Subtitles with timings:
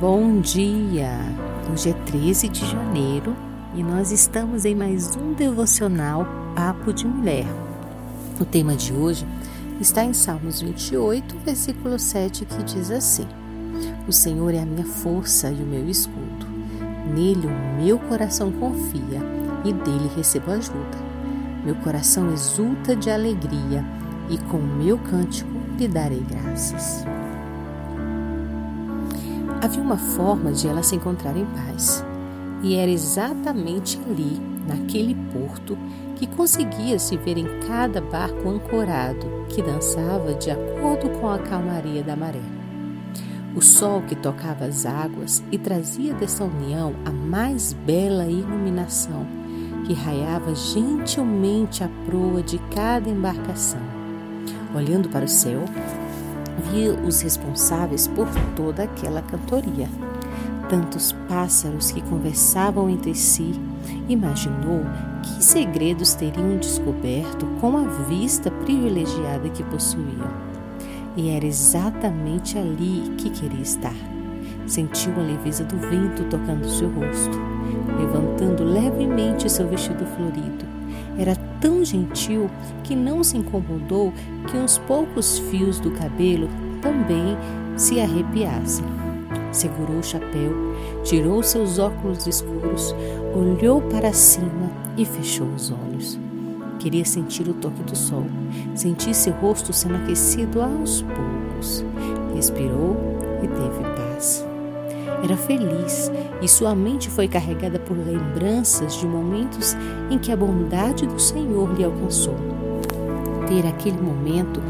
[0.00, 1.10] Bom dia!
[1.72, 3.34] Hoje é 13 de janeiro
[3.74, 6.24] e nós estamos em mais um devocional
[6.54, 7.46] Papo de Mulher.
[8.40, 9.26] O tema de hoje
[9.80, 13.26] está em Salmos 28, versículo 7, que diz assim:
[14.06, 16.46] O Senhor é a minha força e o meu escudo.
[17.12, 19.20] Nele o meu coração confia
[19.64, 20.98] e dele recebo ajuda.
[21.64, 23.84] Meu coração exulta de alegria
[24.30, 27.04] e com o meu cântico lhe darei graças.
[29.60, 32.04] Havia uma forma de ela se encontrar em paz,
[32.62, 35.76] e era exatamente ali, naquele porto,
[36.14, 42.02] que conseguia se ver em cada barco ancorado que dançava de acordo com a calmaria
[42.02, 42.40] da maré.
[43.56, 49.26] O sol que tocava as águas e trazia dessa união a mais bela iluminação,
[49.86, 53.80] que raiava gentilmente a proa de cada embarcação.
[54.74, 55.64] Olhando para o céu,
[56.70, 59.88] via os responsáveis por toda aquela cantoria.
[60.68, 63.58] Tantos pássaros que conversavam entre si,
[64.08, 64.82] imaginou
[65.22, 70.28] que segredos teriam descoberto com a vista privilegiada que possuíam.
[71.16, 73.96] E era exatamente ali que queria estar.
[74.66, 77.38] Sentiu a leveza do vento tocando seu rosto,
[77.98, 80.66] levantando levemente seu vestido florido.
[81.16, 82.50] Era tão gentil
[82.84, 84.12] que não se incomodou
[84.50, 86.48] que uns poucos fios do cabelo
[86.80, 87.36] também
[87.76, 88.84] se arrepiassem.
[89.52, 90.52] Segurou o chapéu,
[91.04, 92.94] tirou seus óculos escuros,
[93.34, 96.18] olhou para cima e fechou os olhos.
[96.78, 98.24] Queria sentir o toque do sol,
[98.74, 101.84] sentir seu rosto sendo aquecido aos poucos.
[102.34, 102.96] Respirou
[103.42, 104.57] e teve paz.
[105.22, 109.76] Era feliz e sua mente foi carregada por lembranças de momentos
[110.10, 112.36] em que a bondade do Senhor lhe alcançou.
[113.48, 114.62] Ter aquele momento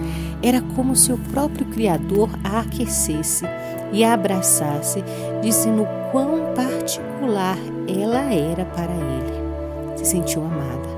[0.42, 3.44] era como se o próprio Criador a aquecesse
[3.92, 5.02] e a abraçasse,
[5.42, 9.96] dizendo quão particular ela era para ele.
[9.96, 10.88] Se sentiu amada.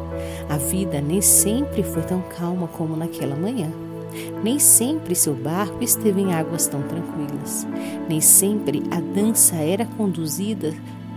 [0.48, 3.70] A vida nem sempre foi tão calma como naquela manhã.
[4.42, 7.66] Nem sempre seu barco esteve em águas tão tranquilas.
[8.08, 10.74] Nem sempre a dança era conduzida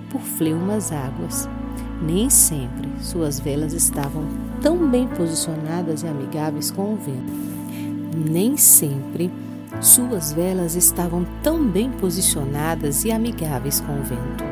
[0.09, 1.49] por fleumas águas.
[2.01, 4.25] Nem sempre suas velas estavam
[4.61, 7.33] tão bem posicionadas e amigáveis com o vento.
[8.29, 9.31] Nem sempre
[9.81, 14.43] suas velas estavam tão bem posicionadas e amigáveis com o vento.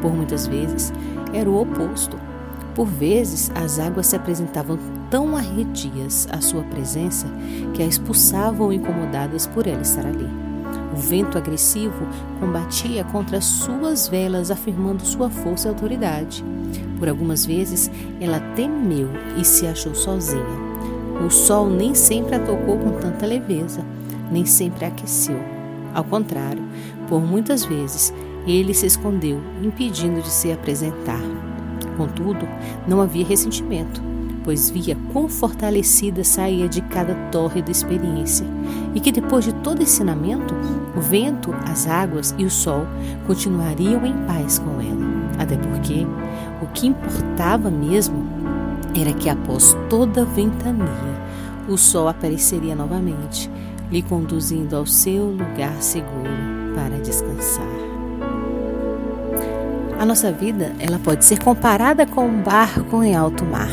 [0.00, 0.92] Por muitas vezes
[1.32, 2.16] era o oposto.
[2.78, 4.78] Por vezes as águas se apresentavam
[5.10, 7.26] tão arredias à sua presença
[7.74, 10.28] que a expulsavam incomodadas por ela estar ali.
[10.94, 12.06] O vento agressivo
[12.38, 16.44] combatia contra suas velas, afirmando sua força e autoridade.
[17.00, 17.90] Por algumas vezes
[18.20, 20.46] ela temeu e se achou sozinha.
[21.26, 23.84] O sol nem sempre a tocou com tanta leveza,
[24.30, 25.40] nem sempre a aqueceu.
[25.92, 26.62] Ao contrário,
[27.08, 28.14] por muitas vezes
[28.46, 31.47] ele se escondeu, impedindo de se apresentar.
[31.98, 32.48] Contudo,
[32.86, 34.00] não havia ressentimento
[34.48, 38.46] pois via quão fortalecida saía de cada torre da experiência,
[38.94, 40.54] e que depois de todo ensinamento,
[40.96, 42.86] o vento, as águas e o sol
[43.26, 45.06] continuariam em paz com ela.
[45.38, 46.06] Até porque
[46.62, 48.24] o que importava mesmo
[48.98, 50.86] era que após toda ventania,
[51.68, 53.50] o sol apareceria novamente,
[53.90, 56.30] lhe conduzindo ao seu lugar seguro
[56.74, 57.97] para descansar.
[59.98, 63.70] A nossa vida, ela pode ser comparada com um barco em alto mar.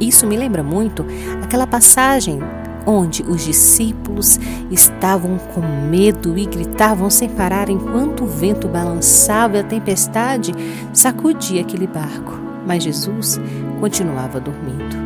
[0.00, 1.04] Isso me lembra muito
[1.42, 2.40] aquela passagem
[2.86, 4.40] onde os discípulos
[4.70, 10.54] estavam com medo e gritavam sem parar enquanto o vento balançava e a tempestade
[10.94, 12.40] sacudia aquele barco.
[12.66, 13.38] Mas Jesus
[13.80, 14.96] continuava dormindo.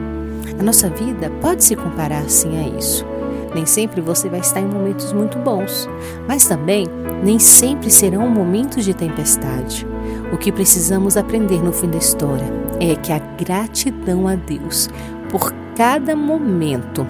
[0.56, 3.04] A nossa vida pode se comparar sim a isso.
[3.52, 5.88] Nem sempre você vai estar em momentos muito bons,
[6.28, 6.86] mas também
[7.24, 9.93] nem sempre serão momentos de tempestade.
[10.32, 12.46] O que precisamos aprender no fim da história
[12.80, 14.88] é que a gratidão a Deus
[15.30, 17.06] por cada momento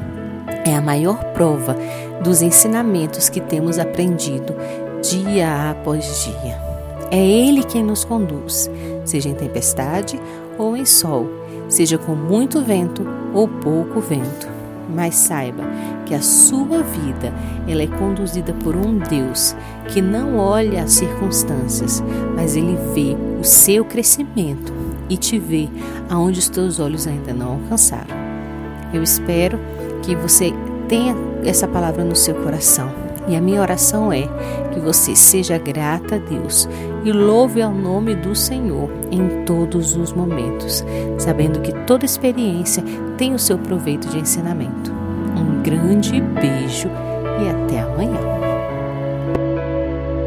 [0.64, 1.76] é a maior prova
[2.22, 4.54] dos ensinamentos que temos aprendido
[5.02, 6.58] dia após dia.
[7.10, 8.70] É Ele quem nos conduz,
[9.04, 10.18] seja em tempestade
[10.58, 11.28] ou em sol,
[11.68, 14.63] seja com muito vento ou pouco vento.
[14.88, 15.62] Mas saiba
[16.06, 17.32] que a sua vida
[17.66, 19.56] ela é conduzida por um Deus
[19.88, 22.02] que não olha as circunstâncias,
[22.34, 24.72] mas ele vê o seu crescimento
[25.08, 25.68] e te vê
[26.08, 28.14] aonde os teus olhos ainda não alcançaram.
[28.92, 29.58] Eu espero
[30.02, 30.52] que você
[30.88, 33.03] tenha essa palavra no seu coração.
[33.26, 34.28] E a minha oração é
[34.72, 36.68] que você seja grata a Deus
[37.04, 40.84] e louve ao nome do Senhor em todos os momentos,
[41.18, 42.82] sabendo que toda experiência
[43.16, 44.92] tem o seu proveito de ensinamento.
[45.36, 46.88] Um grande beijo
[47.40, 48.53] e até amanhã.